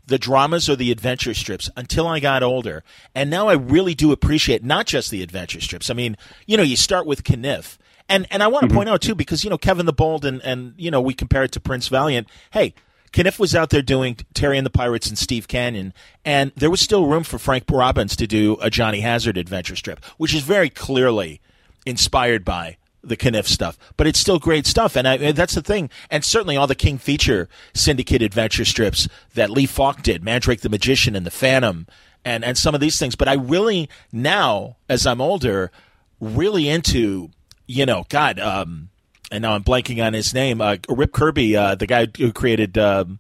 [0.07, 2.85] the dramas or the adventure strips until I got older.
[3.15, 5.91] And now I really do appreciate not just the adventure strips.
[5.91, 6.17] I mean,
[6.47, 8.77] you know, you start with Caniff And and I want to mm-hmm.
[8.77, 11.45] point out too because you know Kevin the Bold and and you know we compare
[11.45, 12.29] it to Prince Valiant.
[12.53, 12.75] Hey,
[13.13, 15.93] Caniff was out there doing Terry and the Pirates and Steve Canyon,
[16.25, 20.05] and there was still room for Frank Robbins to do a Johnny Hazard adventure strip,
[20.19, 21.41] which is very clearly
[21.85, 22.77] inspired by
[23.09, 24.97] the Caniff stuff, but it's still great stuff.
[24.97, 25.91] And I, that's the thing.
[26.11, 30.69] And certainly all the King Feature syndicate adventure strips that Lee Falk did, Mandrake the
[30.69, 31.87] Magician and the Phantom,
[32.25, 33.15] and, and some of these things.
[33.15, 35.71] But I really, now, as I'm older,
[36.21, 37.31] really into,
[37.67, 38.91] you know, God, um,
[39.31, 42.77] and now I'm blanking on his name, uh, Rip Kirby, uh, the guy who created
[42.79, 43.19] um,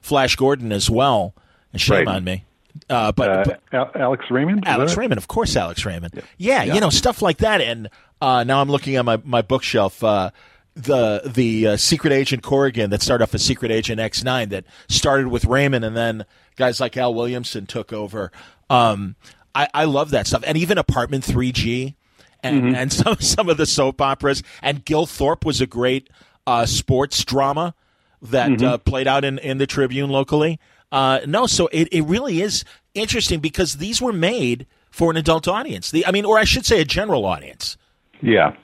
[0.00, 1.34] Flash Gordon as well.
[1.72, 2.16] And shame right.
[2.16, 2.44] on me.
[2.88, 6.12] Uh, but, uh, but, Alex Raymond, Alex Raymond, of course, Alex Raymond.
[6.14, 6.22] Yeah.
[6.38, 6.74] Yeah, yeah.
[6.74, 7.60] you know stuff like that.
[7.60, 7.88] And
[8.22, 10.02] uh, now I'm looking at my my bookshelf.
[10.04, 10.30] Uh,
[10.74, 14.64] the the uh, Secret Agent Corrigan that started off as Secret Agent X nine that
[14.88, 18.30] started with Raymond, and then guys like Al Williamson took over.
[18.70, 19.16] Um,
[19.56, 21.96] I, I love that stuff, and even Apartment Three G,
[22.44, 22.74] and mm-hmm.
[22.76, 24.44] and some some of the soap operas.
[24.62, 26.08] And Gil Thorp was a great
[26.46, 27.74] uh, sports drama
[28.22, 28.88] that mm-hmm.
[28.88, 30.60] played out in in the Tribune locally.
[30.92, 35.48] Uh, no, so it, it really is interesting because these were made for an adult
[35.48, 35.90] audience.
[35.90, 37.76] The, I mean, or I should say, a general audience.
[38.22, 38.54] Yeah,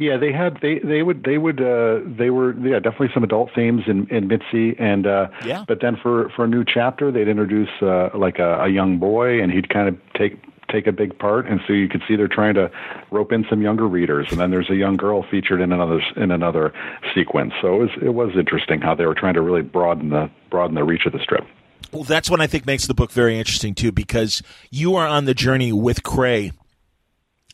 [0.00, 3.50] yeah, they had they they would they would uh, they were yeah definitely some adult
[3.54, 5.66] themes in in Mitzi and uh, yeah.
[5.68, 9.42] But then for for a new chapter, they'd introduce uh, like a, a young boy,
[9.42, 12.28] and he'd kind of take take a big part, and so you could see they're
[12.28, 12.70] trying to
[13.10, 16.30] rope in some younger readers, and then there's a young girl featured in another in
[16.30, 16.72] another
[17.14, 17.52] sequence.
[17.60, 20.76] So it was it was interesting how they were trying to really broaden the broaden
[20.76, 21.44] the reach of the strip.
[21.92, 25.26] Well, that's what I think makes the book very interesting too, because you are on
[25.26, 26.52] the journey with Kreigh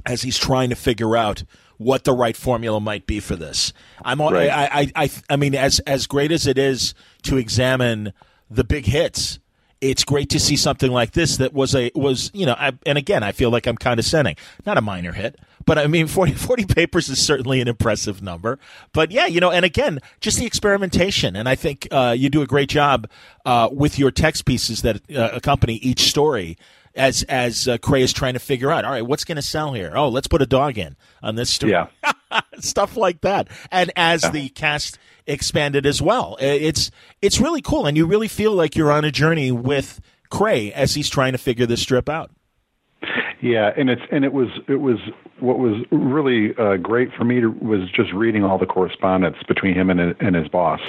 [0.04, 1.44] as he's trying to figure out
[1.78, 3.72] what the right formula might be for this.
[4.04, 4.50] I'm right.
[4.50, 8.12] I, I I I mean as as great as it is to examine
[8.50, 9.38] the big hits
[9.80, 12.96] it's great to see something like this that was a was you know I, and
[12.96, 16.64] again i feel like i'm condescending not a minor hit but i mean 40, 40
[16.66, 18.59] papers is certainly an impressive number
[18.92, 22.42] but yeah you know and again just the experimentation and i think uh, you do
[22.42, 23.09] a great job
[23.44, 26.56] uh, with your text pieces that uh, accompany each story
[26.96, 28.85] as as uh, Kreigh is trying to figure out.
[28.85, 29.92] All right, what's going to sell here?
[29.94, 31.72] Oh, let's put a dog in on this story.
[31.72, 31.87] Yeah,
[32.59, 33.48] stuff like that.
[33.70, 34.30] And as yeah.
[34.30, 36.90] the cast expanded as well, it's
[37.22, 40.94] it's really cool, and you really feel like you're on a journey with Kreigh as
[40.94, 42.30] he's trying to figure this strip out.
[43.40, 44.98] Yeah, and it's and it was it was
[45.40, 49.74] what was really uh, great for me to, was just reading all the correspondence between
[49.74, 50.80] him and and his boss,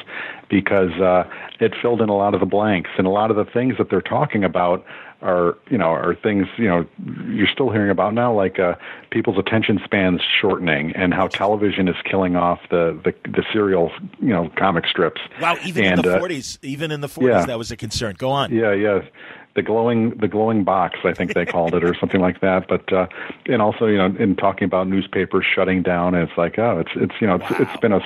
[0.50, 3.46] because uh, it filled in a lot of the blanks and a lot of the
[3.46, 4.86] things that they're talking about
[5.21, 6.86] are you know are things you know
[7.27, 8.75] you're still hearing about now like uh,
[9.10, 14.30] people's attention spans shortening and how television is killing off the the, the serial you
[14.30, 15.21] know comic strips.
[15.41, 17.45] Wow, even and, in the uh, 40s, even in the 40s, yeah.
[17.45, 18.15] that was a concern.
[18.17, 18.53] Go on.
[18.53, 19.01] Yeah, yeah.
[19.56, 22.67] The glowing, the glowing box, I think they called it, or something like that.
[22.67, 23.08] But uh,
[23.47, 27.15] and also, you know, in talking about newspapers shutting down, it's like, oh, it's it's
[27.19, 27.58] you know, it's, wow.
[27.62, 28.01] it's been a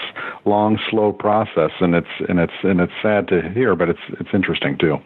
[0.46, 4.30] long, slow process, and it's and it's and it's sad to hear, but it's it's
[4.34, 5.02] interesting too.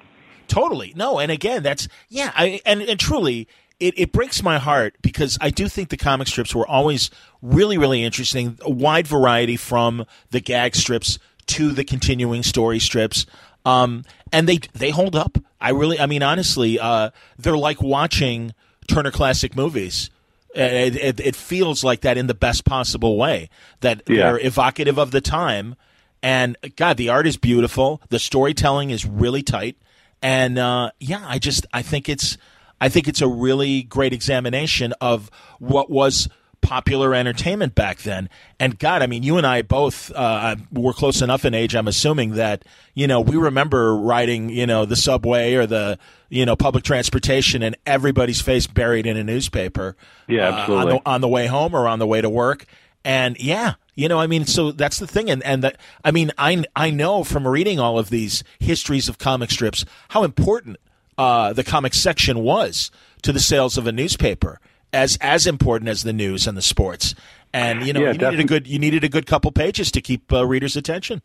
[0.47, 0.93] Totally.
[0.95, 3.47] No, and again, that's yeah, I, and and truly
[3.79, 7.77] it, it breaks my heart because I do think the comic strips were always really,
[7.77, 8.57] really interesting.
[8.61, 13.25] A wide variety from the gag strips to the continuing story strips.
[13.65, 15.37] Um, and they they hold up.
[15.59, 18.53] I really, I mean, honestly, uh, they're like watching
[18.87, 20.09] Turner Classic Movies.
[20.53, 23.49] It, it, it, feels like that in the best possible way.
[23.81, 24.15] That yeah.
[24.15, 25.75] they're evocative of the time,
[26.23, 28.01] and God, the art is beautiful.
[28.07, 29.75] The storytelling is really tight.
[30.21, 32.37] And uh, yeah, I just I think it's
[32.81, 36.29] I think it's a really great examination of what was
[36.65, 38.27] popular entertainment back then.
[38.59, 41.75] And God, I mean, you and I both uh, were close enough in age.
[41.75, 45.99] I'm assuming that you know we remember riding, you know, the subway or the
[46.29, 49.95] you know public transportation, and everybody's face buried in a newspaper.
[50.27, 50.75] Yeah, absolutely.
[50.75, 52.65] Uh, on, the, on the way home or on the way to work.
[53.05, 56.31] And yeah, you know, I mean, so that's the thing, and and that I mean,
[56.39, 60.77] I I know from reading all of these histories of comic strips how important
[61.15, 62.89] uh, the comic section was
[63.21, 64.59] to the sales of a newspaper,
[64.91, 67.13] as as important as the news and the sports.
[67.53, 70.01] And you know, yeah, you needed a good you needed a good couple pages to
[70.01, 71.21] keep uh, readers' attention.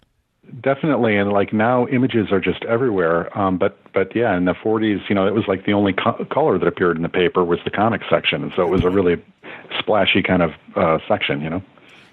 [0.61, 3.37] Definitely, and like now, images are just everywhere.
[3.37, 6.25] Um, but but yeah, in the 40s, you know, it was like the only co-
[6.31, 8.91] color that appeared in the paper was the comic section, and so it was a
[8.91, 9.23] really
[9.79, 11.63] splashy kind of uh, section, you know.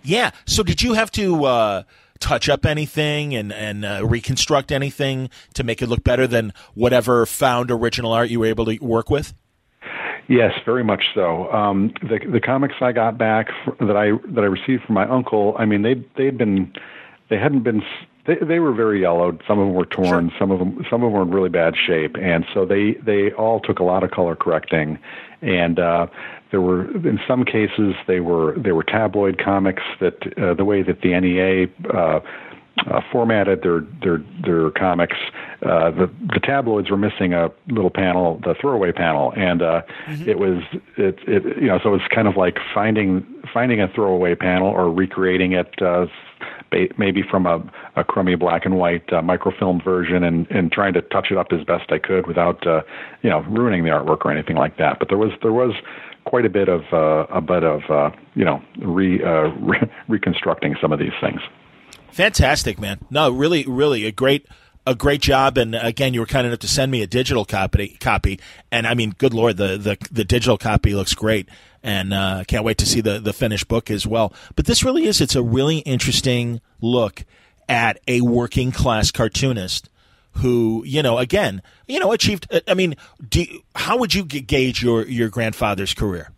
[0.03, 0.31] Yeah.
[0.45, 1.83] So did you have to uh,
[2.19, 7.25] touch up anything and and uh, reconstruct anything to make it look better than whatever
[7.25, 9.33] found original art you were able to work with?
[10.29, 11.51] Yes, very much so.
[11.51, 13.47] Um, the the comics I got back
[13.79, 16.73] that I that I received from my uncle, I mean they they'd been
[17.29, 17.81] they hadn't been
[18.27, 19.41] they they were very yellowed.
[19.47, 20.29] Some of them were torn.
[20.29, 20.39] Sure.
[20.39, 23.31] Some of them some of them were in really bad shape, and so they they
[23.31, 24.99] all took a lot of color correcting,
[25.41, 26.07] and uh,
[26.51, 30.83] there were in some cases they were they were tabloid comics that uh, the way
[30.83, 31.67] that the NEA.
[31.91, 32.19] Uh,
[32.85, 35.17] uh, formatted their their their comics.
[35.63, 40.29] Uh, the the tabloids were missing a little panel, the throwaway panel, and uh, mm-hmm.
[40.29, 40.61] it was
[40.95, 44.67] it it you know so it was kind of like finding finding a throwaway panel
[44.67, 46.05] or recreating it uh,
[46.97, 47.63] maybe from a,
[47.95, 51.47] a crummy black and white uh, microfilm version and, and trying to touch it up
[51.51, 52.81] as best I could without uh,
[53.21, 54.99] you know ruining the artwork or anything like that.
[54.99, 55.73] But there was there was
[56.25, 60.75] quite a bit of uh, a bit of uh, you know re, uh, re- reconstructing
[60.81, 61.41] some of these things.
[62.11, 62.99] Fantastic, man!
[63.09, 64.47] No, really, really a great
[64.87, 65.57] a great job.
[65.57, 67.97] And again, you were kind enough to send me a digital copy.
[67.99, 68.39] Copy,
[68.71, 71.49] and I mean, good lord, the the, the digital copy looks great,
[71.83, 74.33] and uh, can't wait to see the the finished book as well.
[74.55, 77.25] But this really is it's a really interesting look
[77.69, 79.89] at a working class cartoonist
[80.33, 82.47] who you know again you know achieved.
[82.67, 82.95] I mean,
[83.29, 83.45] do,
[83.75, 86.31] how would you gauge your your grandfather's career?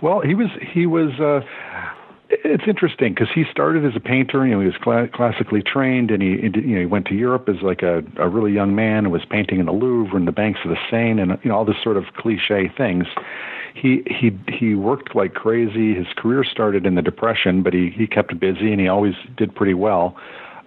[0.00, 1.10] Well, he was he was.
[1.20, 1.40] Uh,
[2.30, 4.46] it's interesting because he started as a painter.
[4.46, 7.48] You know, he was cl- classically trained, and he, you know he went to Europe
[7.48, 10.32] as like a, a really young man and was painting in the Louvre and the
[10.32, 13.06] banks of the Seine, and you know all this sort of cliche things.
[13.74, 15.94] He he he worked like crazy.
[15.94, 19.54] His career started in the Depression, but he he kept busy and he always did
[19.54, 20.16] pretty well.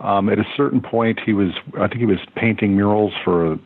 [0.02, 3.58] Um, at a certain point, he was I think he was painting murals for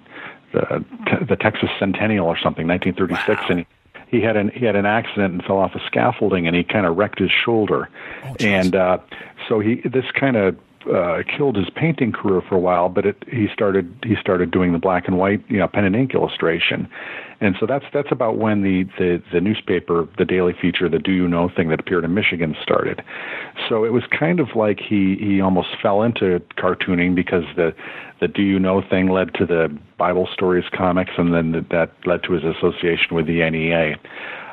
[0.54, 0.86] the
[1.28, 3.48] the Texas Centennial or something, 1936, wow.
[3.50, 3.66] and.
[4.10, 6.86] He, had an he had an accident and fell off a scaffolding and he kind
[6.86, 7.90] of wrecked his shoulder,
[8.24, 9.00] oh, and uh,
[9.48, 10.58] so he this kind of
[10.94, 14.74] uh, killed his painting career for a while, but it, he started he started doing
[14.74, 16.88] the black and white, you know, pen and ink illustration,
[17.40, 21.12] and so that's that's about when the the, the newspaper, the daily feature, the Do
[21.12, 23.04] You Know thing that appeared in Michigan started.
[23.70, 27.74] So it was kind of like he he almost fell into cartooning because the
[28.20, 32.24] the Do You Know thing led to the Bible Stories comics, and then that led
[32.24, 33.98] to his association with the NEA.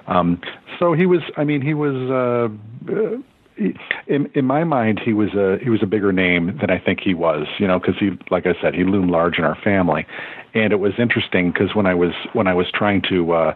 [0.07, 0.40] Um,
[0.79, 1.94] so he was, I mean, he was.
[2.11, 3.18] Uh,
[3.57, 7.01] in in my mind, he was a he was a bigger name than I think
[7.01, 7.47] he was.
[7.59, 10.07] You know, because he, like I said, he loomed large in our family,
[10.55, 13.55] and it was interesting because when I was when I was trying to uh,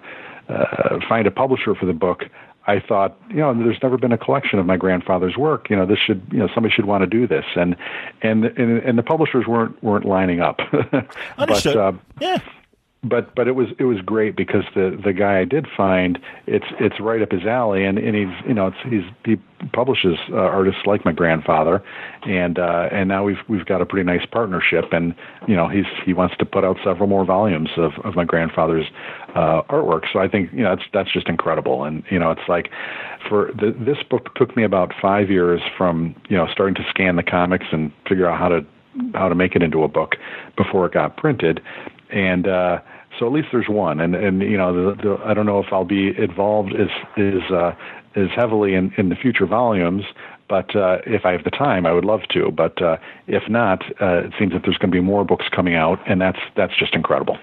[0.49, 2.25] uh, find a publisher for the book,
[2.67, 5.69] I thought, you know, there's never been a collection of my grandfather's work.
[5.71, 7.77] You know, this should, you know, somebody should want to do this, and
[8.23, 10.61] and and, and the publishers weren't weren't lining up.
[11.39, 11.75] Understood.
[11.75, 12.39] but, uh, yeah
[13.05, 16.67] but but it was it was great because the the guy I did find it's
[16.81, 19.41] it's right up his alley and and he's you know it's he's he
[19.73, 21.83] publishes uh, artists like my grandfather
[22.23, 25.15] and uh and now we've we've got a pretty nice partnership and
[25.47, 28.87] you know he's he wants to put out several more volumes of of my grandfather's
[29.35, 30.03] uh artwork.
[30.13, 31.85] So I think you know that's that's just incredible.
[31.85, 32.71] And you know it's like
[33.29, 37.17] for the, this book took me about 5 years from you know starting to scan
[37.17, 38.65] the comics and figure out how to
[39.15, 40.17] how to make it into a book
[40.57, 41.61] before it got printed.
[42.11, 42.81] And uh,
[43.19, 44.01] so at least there's one.
[44.01, 47.43] And and you know, the, the, I don't know if I'll be involved as is
[47.51, 47.73] uh,
[48.15, 50.05] as heavily in, in the future volumes.
[50.49, 52.51] But uh, if I have the time, I would love to.
[52.51, 55.75] But uh, if not, uh, it seems that there's going to be more books coming
[55.75, 57.37] out, and that's that's just incredible.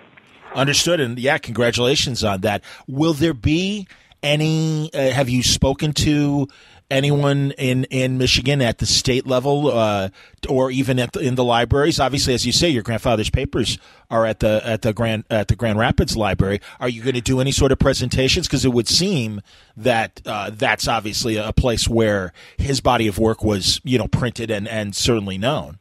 [0.56, 2.64] Understood, and yeah, congratulations on that.
[2.88, 3.88] Will there be
[4.24, 4.90] any?
[4.94, 6.48] Uh, have you spoken to
[6.90, 10.10] anyone in, in Michigan at the state level uh,
[10.48, 12.00] or even at the, in the libraries?
[12.00, 13.78] Obviously, as you say, your grandfather's papers
[14.10, 16.62] are at the at the Grand at the Grand Rapids Library.
[16.80, 18.48] Are you going to do any sort of presentations?
[18.48, 19.42] Because it would seem
[19.76, 24.52] that uh, that's obviously a place where his body of work was you know printed
[24.52, 25.80] and and certainly known.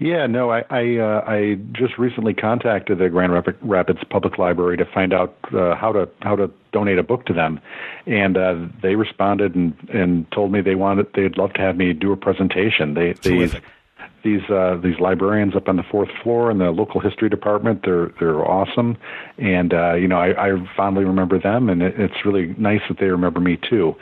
[0.00, 4.86] Yeah, no, I I, uh, I just recently contacted the Grand Rapids Public Library to
[4.86, 7.60] find out uh, how to how to donate a book to them,
[8.06, 11.92] and uh, they responded and and told me they wanted they'd love to have me
[11.92, 12.94] do a presentation.
[12.94, 13.50] They they
[14.22, 17.82] these uh, these librarians up on the fourth floor in the local history department.
[17.84, 18.96] They're they're awesome,
[19.38, 22.98] and uh, you know I, I fondly remember them, and it, it's really nice that
[22.98, 23.94] they remember me too.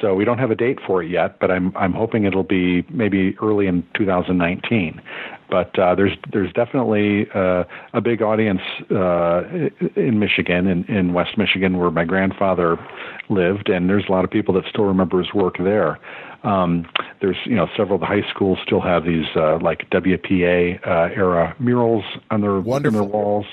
[0.00, 2.84] So we don't have a date for it yet, but I'm I'm hoping it'll be
[2.90, 5.00] maybe early in 2019.
[5.48, 9.42] But uh, there's there's definitely uh, a big audience uh,
[9.94, 12.76] in Michigan, in, in West Michigan, where my grandfather
[13.28, 15.98] lived, and there's a lot of people that still remember his work there.
[16.46, 16.86] Um,
[17.20, 21.12] there's you know several of the high schools still have these uh, like WPA uh,
[21.14, 23.00] era murals on their Wonderful.
[23.00, 23.46] on their walls,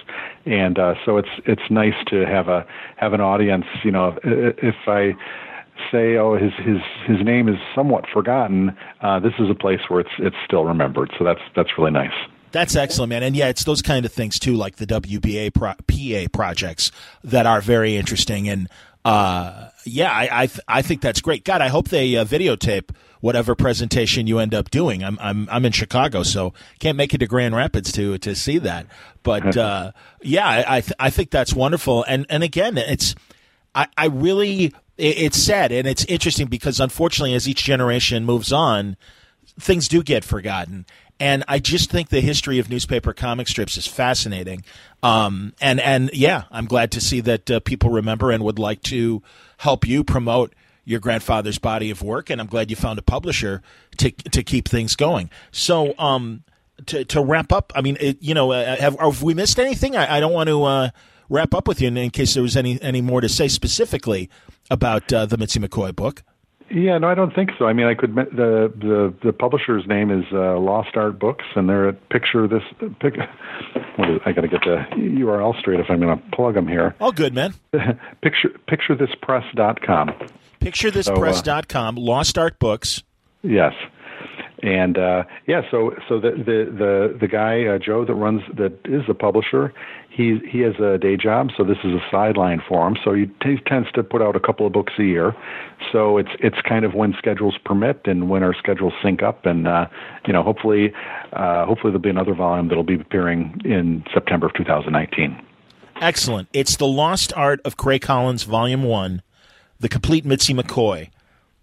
[0.45, 2.65] and uh, so it's it's nice to have a
[2.97, 3.65] have an audience.
[3.83, 5.13] You know, if I
[5.91, 10.01] say, oh, his his his name is somewhat forgotten, uh, this is a place where
[10.01, 11.11] it's it's still remembered.
[11.17, 12.13] So that's that's really nice.
[12.51, 13.23] That's excellent, man.
[13.23, 16.91] And yeah, it's those kind of things too, like the WBA pro- PA projects
[17.23, 18.47] that are very interesting.
[18.47, 18.69] And
[19.05, 21.43] uh, yeah, I I, th- I, think that's great.
[21.43, 25.03] God, I hope they uh, videotape whatever presentation you end up doing.
[25.03, 28.57] I'm I'm I'm in Chicago, so can't make it to Grand Rapids to to see
[28.59, 28.87] that.
[29.23, 29.91] But uh,
[30.21, 32.03] yeah, I I, th- I, think that's wonderful.
[32.07, 33.15] And and again, it's
[33.75, 38.95] I I really it's sad and it's interesting because unfortunately, as each generation moves on,
[39.59, 40.85] things do get forgotten.
[41.23, 44.65] And I just think the history of newspaper comic strips is fascinating.
[45.01, 48.81] Um, and and yeah, I'm glad to see that uh, people remember and would like
[48.83, 49.23] to
[49.59, 50.53] help you promote
[50.83, 52.29] your grandfather's body of work.
[52.29, 53.61] And I'm glad you found a publisher
[53.99, 55.29] to to keep things going.
[55.53, 56.43] So um,
[56.87, 59.95] to to wrap up, I mean, it, you know, uh, have, have, we missed anything?
[59.95, 60.89] I, I don't want to uh,
[61.29, 64.29] wrap up with you in, in, case there was any any more to say specifically
[64.69, 66.21] about uh, the Mitzi McCoy book.
[66.73, 67.65] Yeah, no, I don't think so.
[67.65, 71.69] I mean, I could the the the publisher's name is uh, Lost Art Books, and
[71.69, 72.63] they're at picture this
[72.99, 73.13] pic.
[73.95, 76.67] What is, I got to get the URL straight if I'm going to plug them
[76.67, 76.95] here.
[76.99, 77.53] All good, man.
[78.21, 80.13] picture picturethispress.com.
[80.61, 81.95] Picturethispress.com.
[81.95, 83.03] So, uh, Lost Art Books.
[83.43, 83.73] Yes,
[84.63, 88.71] and uh, yeah, so so the the the the guy uh, Joe that runs that
[88.85, 89.73] is the publisher,
[90.09, 92.95] he he has a day job, so this is a sideline for him.
[93.03, 95.35] So he, he tends to put out a couple of books a year.
[95.91, 99.67] So it's it's kind of when schedules permit and when our schedules sync up, and
[99.67, 99.87] uh,
[100.25, 100.93] you know hopefully
[101.33, 105.45] uh, hopefully there'll be another volume that'll be appearing in September of 2019.
[105.97, 106.47] Excellent.
[106.53, 109.21] It's the Lost Art of Kreigh Collins, Volume One,
[109.79, 111.09] the complete Mitzi McCoy,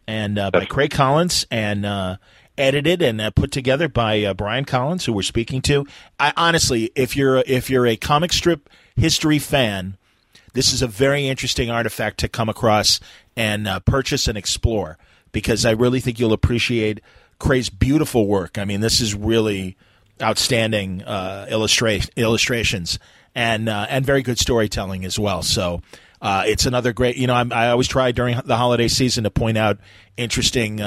[0.06, 2.16] and uh, by Kreigh Collins and uh,
[2.58, 5.86] edited and uh, put together by uh, Brian Collins, who we're speaking to.
[6.18, 9.96] I honestly, if you're if you're a comic strip history fan,
[10.52, 13.00] this is a very interesting artifact to come across
[13.36, 14.98] and uh, purchase and explore
[15.32, 17.00] because I really think you'll appreciate
[17.38, 18.58] Kreigh's beautiful work.
[18.58, 19.76] I mean, this is really
[20.20, 22.98] outstanding uh, illustra- illustrations
[23.34, 25.42] and uh, and very good storytelling as well.
[25.42, 25.82] So.
[26.22, 29.30] Uh, it's another great, you know, I'm, i always try during the holiday season to
[29.30, 29.78] point out
[30.18, 30.78] interesting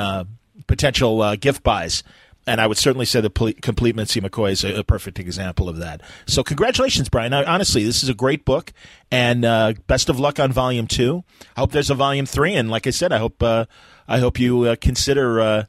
[0.67, 2.03] potential uh, gift buys.
[2.45, 5.77] And I would certainly say the complete Mitzi McCoy is a, a, perfect example of
[5.77, 6.01] that.
[6.27, 7.31] So congratulations, Brian.
[7.31, 8.73] I, honestly, this is a great book,
[9.09, 11.23] and uh, best of luck on volume two.
[11.55, 13.65] I hope there's a volume three, and like I said, I hope uh,
[14.09, 15.63] I hope you uh, consider uh,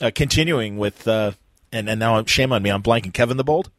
[0.00, 1.06] uh, continuing with.
[1.06, 1.36] and
[1.72, 3.14] and now shame on me, I'm blanking.
[3.14, 3.70] Kevin the Bold.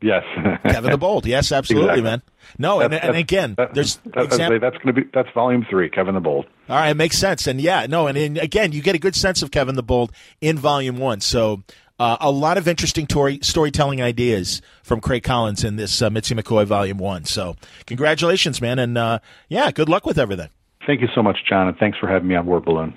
[0.00, 0.22] Yes,
[0.62, 1.24] Kevin the Bold.
[1.24, 2.02] Yes, absolutely, exactly.
[2.02, 2.22] man.
[2.58, 5.88] No, and, and, again, that, there's that, exam- that's going to be that's volume three,
[5.88, 6.46] Kevin the Bold.
[6.68, 9.16] All right, it makes sense, and yeah, no, and, and again, you get a good
[9.16, 11.20] sense of Kevin the Bold in volume one.
[11.20, 11.62] So
[11.98, 16.34] uh, a lot of interesting tori- storytelling ideas from Kreigh Collins in this uh, Mitzi
[16.34, 17.24] McCoy volume one.
[17.24, 20.50] So congratulations, man, and uh, yeah, good luck with everything.
[20.86, 22.94] Thank you so much, John, and thanks for having me on Word Balloon.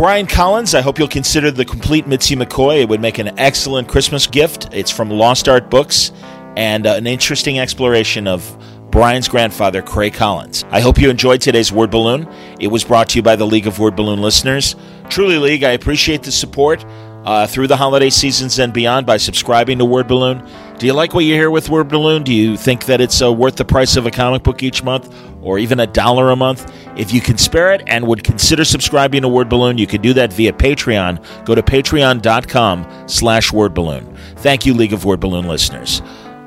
[0.00, 2.80] Brian Collins, I hope you'll consider the complete Mitzi McCoy.
[2.80, 4.72] It would make an excellent Christmas gift.
[4.72, 6.10] It's from Lost Art Books
[6.56, 8.56] and uh, an interesting exploration of
[8.90, 10.64] Brian's grandfather, Kreigh Collins.
[10.70, 12.26] I hope you enjoyed today's Word Balloon.
[12.58, 14.74] It was brought to you by the League of Word Balloon listeners.
[15.10, 16.82] Truly, League, I appreciate the support
[17.26, 20.38] uh, through the holiday seasons and beyond by subscribing to Word Balloon.
[20.80, 22.22] Do you like what you hear with Word Balloon?
[22.22, 25.14] Do you think that it's uh, worth the price of a comic book each month
[25.42, 26.72] or even a dollar a month?
[26.96, 30.14] If you can spare it and would consider subscribing to Word Balloon, you could do
[30.14, 31.44] that via Patreon.
[31.44, 34.16] Go to patreon.com slash Word Balloon.
[34.36, 36.00] Thank you, League of Word Balloon listeners.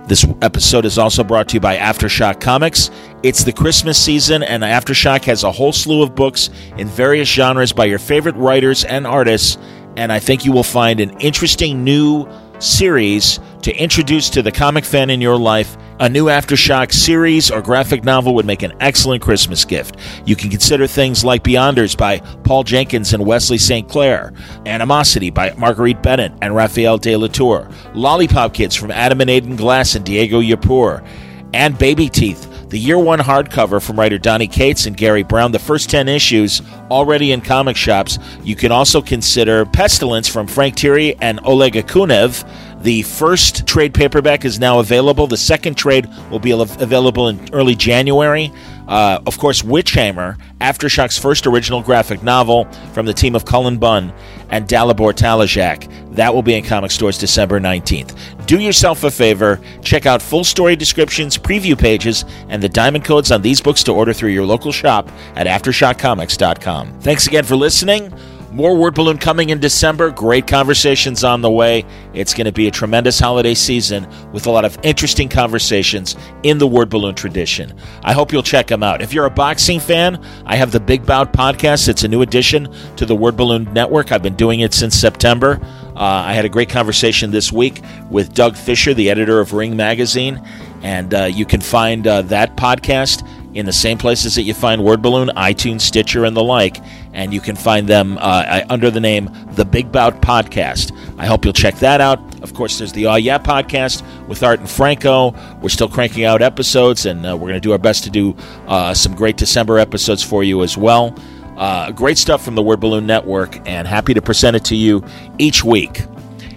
[0.08, 2.90] This episode is also brought to you by Aftershock Comics.
[3.22, 7.72] It's the Christmas season, and Aftershock has a whole slew of books in various genres
[7.72, 9.60] by your favorite writers and artists,
[9.96, 12.28] and I think you will find an interesting new
[12.64, 15.78] series to introduce to the comic fan in your life.
[16.00, 19.98] A new Aftershock series or graphic novel would make an excellent Christmas gift.
[20.26, 23.88] You can consider things like Beyonders by Paul Jenkins and Wesley St.
[23.88, 24.34] Claire,
[24.66, 29.96] Animosity by Marguerite Bennett and Rafael De Latorre, Lollipop Kids from Adam and Aidan Glass
[29.96, 31.06] and Diego Yapur,
[31.54, 35.60] and Baby Teeth the year one hardcover from writer Donny Cates and Garry Brown, the
[35.60, 36.60] first 10 issues
[36.90, 38.18] already in comic shops.
[38.44, 42.44] You can also consider Pestilence from Frank Tieri and Oleg Okunev.
[42.82, 45.28] The first trade paperback is now available.
[45.28, 48.52] The second trade will be available in early January.
[48.88, 54.12] Uh, of course, Witchhammer, Aftershock's first original graphic novel from the team of Cullen Bunn
[54.50, 56.16] and Dalibor Talajić.
[56.16, 58.18] That will be in comic stores December 19th.
[58.54, 63.32] Do yourself a favor, check out full story descriptions, preview pages, and the diamond codes
[63.32, 67.00] on these books to order through your local shop at AftershockComics.com.
[67.00, 68.14] Thanks again for listening.
[68.52, 70.12] More Word Balloon coming in December.
[70.12, 71.84] Great conversations on the way.
[72.14, 76.60] It's going to be a tremendous holiday season with a lot of interesting conversations in
[76.60, 77.74] the Word Balloon tradition.
[78.04, 79.02] I hope you'll check them out.
[79.02, 81.88] If you're a boxing fan, I have the Big Bout podcast.
[81.90, 84.12] It's a new addition to the Word Balloon Network.
[84.12, 85.60] I've been doing it since September.
[85.96, 89.76] Uh, I had a great conversation this week with Doug Fischer, the editor of Ring
[89.76, 90.42] Magazine,
[90.82, 94.84] and uh, you can find uh, that podcast in the same places that you find
[94.84, 96.78] Word Balloon, iTunes, Stitcher, and the like.
[97.14, 100.92] And you can find them uh, under the name The Big Bout Podcast.
[101.20, 102.20] I hope you'll check that out.
[102.42, 105.36] Of course, there's the Oh Yeah podcast with Art and Franco.
[105.62, 108.36] We're still cranking out episodes, and uh, we're going to do our best to do
[108.68, 111.16] uh, some great December episodes for you as well.
[111.58, 115.04] Uh, great stuff from the Word Balloon Network, and happy to present it to you
[115.38, 116.04] each week.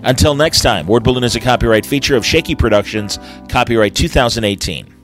[0.03, 3.19] Until next time, Word Balloon is a copyright feature of Shaky Productions,
[3.49, 4.96] copyright 2018.